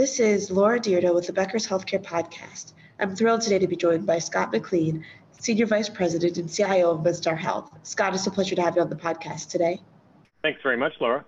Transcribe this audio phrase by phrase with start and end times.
[0.00, 2.72] This is Laura Dyrda with the Becker's Healthcare Podcast.
[3.00, 7.00] I'm thrilled today to be joined by Scott MacLean, Senior Vice President and CIO of
[7.00, 7.70] MedStar Health.
[7.82, 9.78] Scott, it's a pleasure to have you on the podcast today.
[10.40, 11.22] Thanks very much, Laura.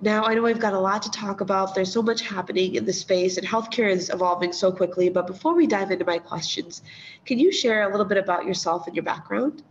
[0.00, 1.72] Now, I know we've got a lot to talk about.
[1.72, 5.08] There's so much happening in the space, and healthcare is evolving so quickly.
[5.08, 6.82] But before we dive into my questions,
[7.26, 9.62] can you share a little bit about yourself and your background?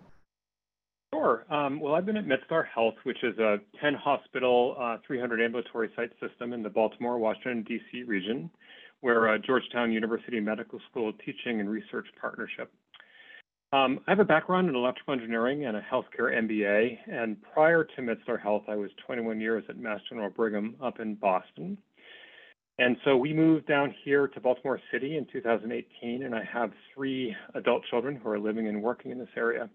[1.14, 1.46] Sure.
[1.50, 5.90] Um, well, I've been at MedStar Health, which is a 10 hospital, uh, 300 ambulatory
[5.96, 8.04] site system in the Baltimore, Washington, D.C.
[8.04, 8.50] region.
[9.02, 12.72] We're a Georgetown University Medical School teaching and research partnership.
[13.74, 16.98] Um, I have a background in electrical engineering and a healthcare MBA.
[17.08, 21.16] And prior to MedStar Health, I was 21 years at Mass General Brigham up in
[21.16, 21.78] Boston.
[22.80, 27.36] And so we moved down here to Baltimore City in 2018, and I have three
[27.54, 29.70] adult children who are living and working in this area.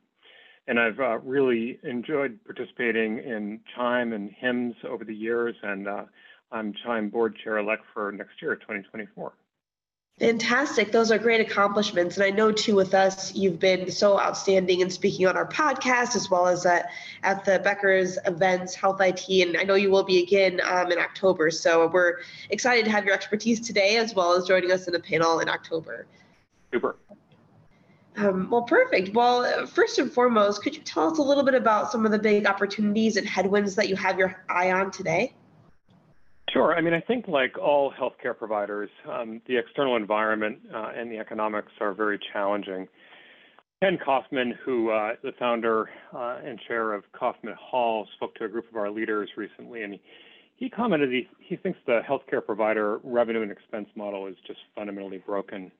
[0.68, 6.04] And I've uh, really enjoyed participating in Chime and HIMSS over the years, and uh,
[6.50, 9.32] I'm Chime board chair elect for next year, 2024.
[10.18, 10.92] Fantastic.
[10.92, 12.16] Those are great accomplishments.
[12.16, 16.16] And I know too with us, you've been so outstanding in speaking on our podcast
[16.16, 16.88] as well as at,
[17.22, 19.28] at the Becker's events, Health IT.
[19.28, 21.50] And I know you will be again um, in October.
[21.50, 25.00] So we're excited to have your expertise today as well as joining us in a
[25.00, 26.06] panel in October.
[26.72, 26.96] Super.
[28.16, 29.14] Um, well, perfect.
[29.14, 32.18] Well, first and foremost, could you tell us a little bit about some of the
[32.18, 35.34] big opportunities and headwinds that you have your eye on today?
[36.50, 36.74] Sure.
[36.74, 41.18] I mean, I think like all healthcare providers, um, the external environment uh, and the
[41.18, 42.88] economics are very challenging.
[43.82, 48.48] Ken Kaufman, who uh, the founder uh, and chair of Kaufman Hall, spoke to a
[48.48, 50.00] group of our leaders recently, and he,
[50.56, 55.18] he commented he, he thinks the healthcare provider revenue and expense model is just fundamentally
[55.18, 55.70] broken.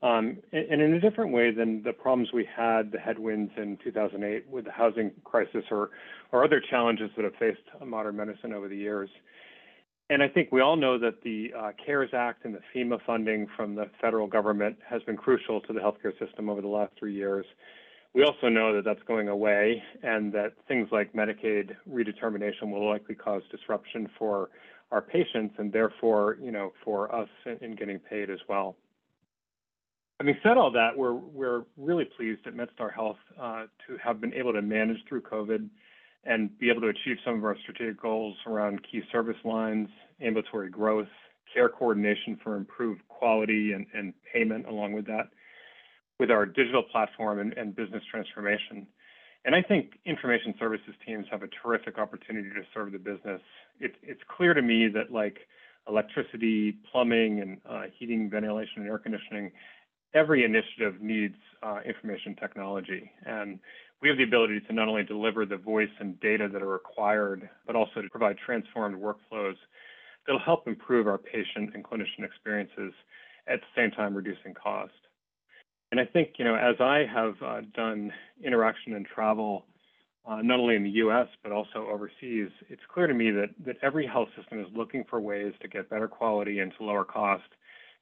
[0.00, 4.48] Um, and, in a different way than the problems we had, the headwinds in 2008
[4.48, 5.90] with the housing crisis or,
[6.30, 9.10] or other challenges that have faced modern medicine over the years.
[10.10, 13.46] And I think we all know that the uh, CARES Act and the FEMA funding
[13.56, 17.14] from the federal government has been crucial to the healthcare system over the last three
[17.14, 17.44] years.
[18.14, 23.16] We also know that that's going away and that things like Medicaid redetermination will likely
[23.16, 24.48] cause disruption for
[24.90, 28.76] our patients and therefore, you know, for us in, in getting paid as well.
[30.20, 34.34] Having said all that, we're, we're really pleased at MedStar Health uh, to have been
[34.34, 35.68] able to manage through COVID
[36.24, 39.88] and be able to achieve some of our strategic goals around key service lines,
[40.20, 41.06] ambulatory growth,
[41.54, 45.28] care coordination for improved quality and, and payment along with that,
[46.18, 48.88] with our digital platform and, and business transformation.
[49.44, 53.40] And I think information services teams have a terrific opportunity to serve the business.
[53.78, 55.38] It, it's clear to me that like
[55.88, 59.52] electricity, plumbing, and uh, heating, ventilation, and air conditioning,
[60.14, 63.10] every initiative needs uh, information technology.
[63.26, 63.58] And
[64.00, 67.48] we have the ability to not only deliver the voice and data that are required,
[67.66, 69.56] but also to provide transformed workflows
[70.26, 72.92] that'll help improve our patient and clinician experiences
[73.48, 74.92] at the same time reducing cost.
[75.90, 78.12] And I think, you know, as I have uh, done
[78.44, 79.64] interaction and travel,
[80.28, 81.26] uh, not only in the U.S.
[81.42, 85.18] but also overseas, it's clear to me that that every health system is looking for
[85.18, 87.48] ways to get better quality and to lower cost,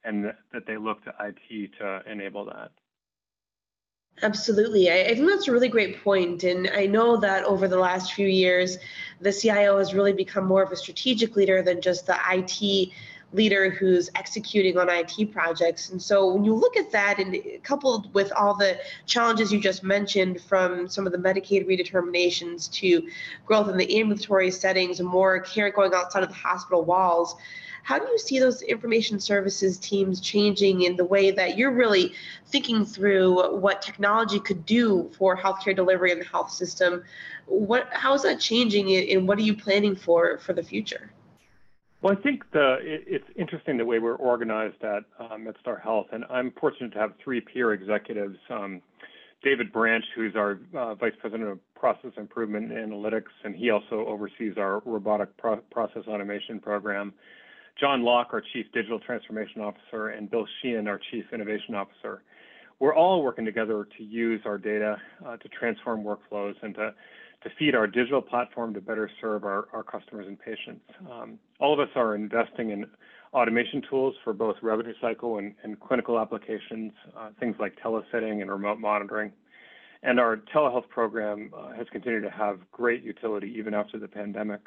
[0.03, 2.71] and that, they look to IT to enable that.
[4.23, 4.89] Absolutely.
[4.89, 6.43] I, I, think that's a really great point.
[6.43, 8.77] And I know that over the last few years,
[9.21, 12.91] the CIO has really become more of a strategic leader than just the IT
[13.33, 15.89] leader who's executing on IT projects.
[15.89, 19.83] And so when you look at that and coupled with all the challenges you just
[19.83, 23.07] mentioned from some of the Medicaid redeterminations to
[23.45, 27.35] growth in the ambulatory settings and more care going outside of the hospital walls,
[27.87, 32.11] how do you see those information services teams changing in the way that you're really
[32.47, 37.01] thinking through what technology could do for healthcare delivery in the health system?
[37.45, 41.13] What, how is that changing and what are you planning for for the future?
[42.01, 45.47] Well, I think the, it, it's interesting the way we're organized at um,
[45.81, 48.37] Health, and I'm fortunate to have three peer executives.
[48.49, 48.81] Um,
[49.43, 54.05] David Branch, who's our uh, Vice President of Process Improvement and Analytics, and he also
[54.07, 57.13] oversees our robotic pro- process automation program.
[57.79, 62.23] John Locke, our Chief Digital Transformation Officer, and Bill Sheehan, our Chief Innovation Officer.
[62.79, 66.93] We're all working together to use our data uh, to transform workflows and to,
[67.43, 70.81] to feed our digital platform to better serve our, our customers and patients.
[71.11, 72.85] Um, all of us are investing in
[73.33, 78.49] automation tools for both revenue cycle and, and clinical applications, uh, things like telesitting and
[78.49, 79.31] remote monitoring.
[80.03, 84.61] And our telehealth program uh, has continued to have great utility even after the pandemic.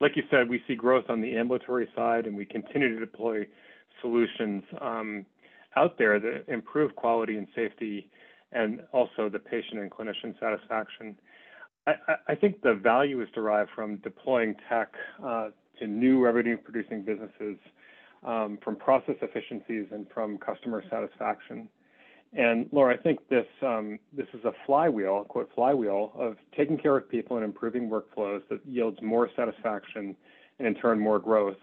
[0.00, 3.46] Like you said, we see growth on the ambulatory side, and we continue to deploy
[4.00, 5.26] solutions um,
[5.76, 8.08] out there that improve quality and safety
[8.52, 11.16] and also the patient and clinician satisfaction.
[11.86, 11.94] I,
[12.28, 14.92] I think the value is derived from deploying tech
[15.24, 17.56] uh, to new revenue producing businesses
[18.24, 21.68] um, from process efficiencies and from customer satisfaction.
[22.32, 26.96] And Laura, I think this um, this is a flywheel, quote flywheel, of taking care
[26.96, 30.14] of people and improving workflows that yields more satisfaction
[30.58, 31.56] and in turn more growth,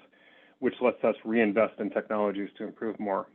[0.60, 3.28] which lets us reinvest in technologies to improve more.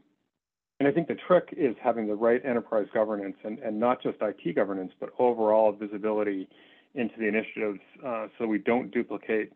[0.78, 4.18] And I think the trick is having the right enterprise governance and, and not just
[4.20, 6.48] IT governance, but overall visibility
[6.94, 9.52] into the initiatives uh, so we don't duplicate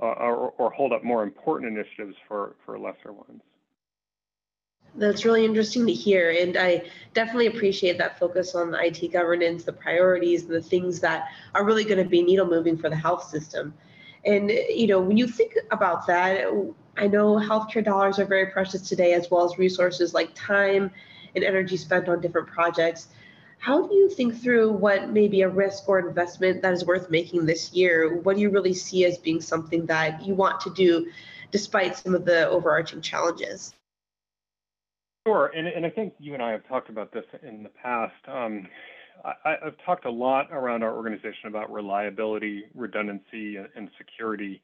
[0.00, 3.42] uh, or, or hold up more important initiatives for, for lesser ones.
[4.96, 6.30] That's really interesting to hear.
[6.30, 6.82] And I
[7.14, 11.64] definitely appreciate that focus on the IT governance, the priorities, and the things that are
[11.64, 13.72] really going to be needle moving for the health system.
[14.24, 16.46] And, you know, when you think about that,
[16.96, 20.90] I know healthcare dollars are very precious today, as well as resources like time
[21.34, 23.08] and energy spent on different projects.
[23.58, 27.10] How do you think through what may be a risk or investment that is worth
[27.10, 28.16] making this year?
[28.16, 31.06] What do you really see as being something that you want to do
[31.50, 33.74] despite some of the overarching challenges?
[35.26, 38.14] Sure, and, and I think you and I have talked about this in the past.
[38.26, 38.66] Um,
[39.22, 44.62] I, have talked a lot around our organization about reliability, redundancy, and, security.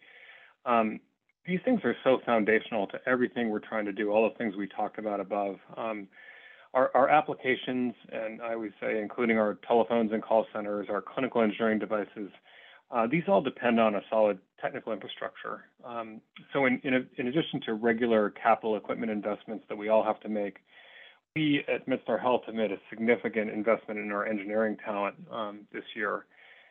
[0.64, 1.00] Um,
[1.46, 4.66] these things are so foundational to everything we're trying to do, all the things we
[4.66, 5.56] talked about above.
[5.76, 6.08] Um,
[6.74, 11.42] our, our, applications, and I would say including our telephones and call centers, our clinical
[11.42, 12.30] engineering devices,
[12.90, 15.64] uh, these all depend on a solid technical infrastructure.
[15.84, 16.20] Um,
[16.52, 20.20] so in, in, a, in, addition to regular capital equipment investments that we all have
[20.20, 20.58] to make,
[21.34, 25.84] we at MedStar Health have made a significant investment in our engineering talent um, this
[25.94, 26.26] year.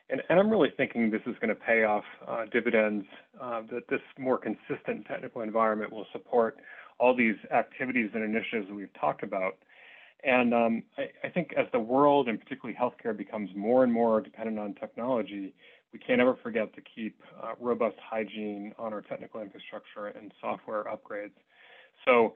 [0.09, 3.05] And, and, I'm really thinking this is going to pay off uh, dividends,
[3.41, 6.57] uh, that this more consistent technical environment will support
[6.99, 9.57] all these activities and initiatives that we've talked about.
[10.23, 14.21] And um, I, I, think as the world, and particularly healthcare, becomes more and more
[14.21, 15.53] dependent on technology,
[15.93, 20.85] we can't ever forget to keep uh, robust hygiene on our technical infrastructure and software
[20.85, 21.37] upgrades.
[22.05, 22.33] So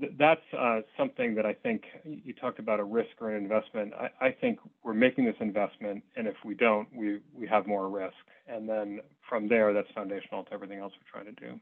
[0.00, 3.92] th- that's uh, something that I think you talked about a risk or an investment.
[3.94, 7.88] I, I, think we're making this investment, and if we don't, we, we have more
[7.88, 8.14] risk.
[8.48, 11.60] And then from there, that's foundational to everything else we're trying to do.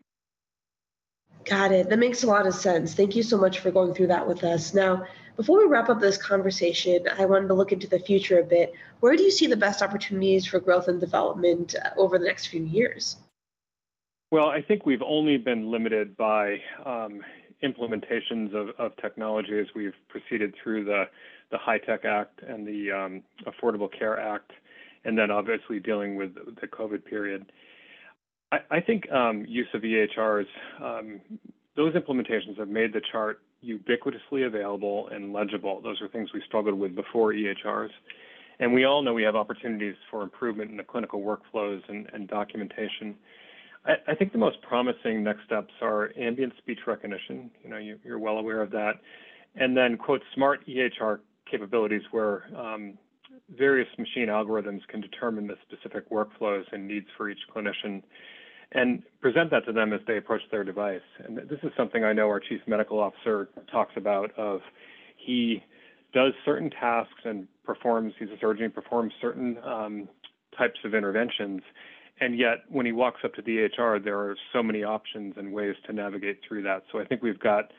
[1.48, 1.88] Got it.
[1.88, 2.94] That makes a lot of sense.
[2.94, 4.74] Thank you so much for going through that with us.
[4.74, 8.44] Now, before we wrap up this conversation, I wanted to look into the future a
[8.44, 8.74] bit.
[9.00, 12.48] Where do you see the best opportunities for growth and development uh, over the next
[12.48, 13.16] few years?
[14.30, 17.20] Well, I think we've only been limited by um,
[17.64, 21.04] implementations of, of, technology as we've proceeded through the,
[21.50, 24.52] the HITECH Act and the um, Affordable Care Act,
[25.04, 27.50] and then obviously dealing with the COVID period.
[28.50, 30.46] I, think um, use of EHRs,
[30.82, 31.20] um,
[31.76, 35.80] those implementations have made the chart ubiquitously available and legible.
[35.82, 37.90] Those are things we struggled with before EHRs.
[38.60, 42.26] And we all know we have opportunities for improvement in the clinical workflows and, and
[42.26, 43.14] documentation.
[43.84, 47.50] I, I, think the most promising next steps are ambient speech recognition.
[47.62, 48.94] You know, you, are well aware of that.
[49.54, 52.98] And then, quote, smart EHR capabilities where um,
[53.56, 58.02] various machine algorithms can determine the specific workflows and needs for each clinician
[58.72, 61.00] and present that to them as they approach their device.
[61.24, 64.60] And this is something I know our chief medical officer talks about of
[65.16, 65.62] he
[66.12, 70.08] does certain tasks and performs, he's a surgeon, performs certain um,
[70.56, 71.62] types of interventions.
[72.20, 75.76] And yet, when he walks up to EHR, there are so many options and ways
[75.86, 76.82] to navigate through that.
[76.90, 77.72] So I think we've got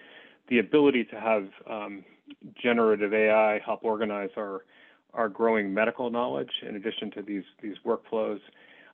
[0.48, 2.06] the ability to have um,
[2.62, 4.64] generative AI help organize our
[5.16, 8.40] our growing medical knowledge in addition to these these workflows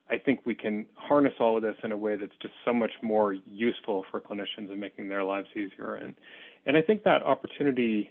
[0.08, 2.92] I think we can harness all of this in a way that's just so much
[3.02, 5.96] more useful for clinicians and making their lives easier.
[5.96, 6.14] And
[6.66, 8.10] and I think that opportunity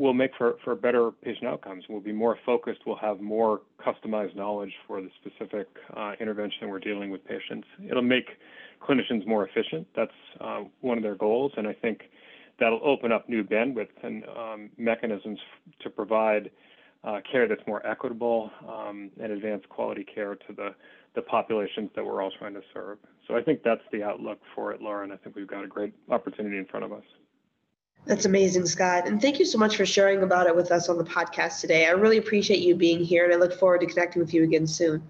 [0.00, 1.84] will make for, for better patient outcomes.
[1.88, 2.80] We'll be more focused.
[2.86, 7.66] We'll have more customized knowledge for the specific uh, intervention we're dealing with patients.
[7.88, 8.26] It'll make
[8.86, 9.86] clinicians more efficient.
[9.96, 12.02] That's uh, one of their goals, and I think
[12.60, 15.38] that'll open up new bandwidth and um, mechanisms
[15.80, 16.50] to provide
[17.02, 20.74] uh, care that's more equitable um, and advance quality care to the
[21.14, 22.98] the populations that we're all trying to serve.
[23.26, 25.12] So I think that's the outlook for it, Lauren.
[25.12, 27.04] I think we've got a great opportunity in front of us.
[28.06, 29.06] That's amazing, Scott.
[29.06, 31.86] And thank you so much for sharing about it with us on the podcast today.
[31.86, 34.66] I really appreciate you being here, and I look forward to connecting with you again
[34.66, 35.02] soon.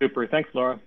[0.00, 0.26] Super.
[0.26, 0.80] Thanks, Laura.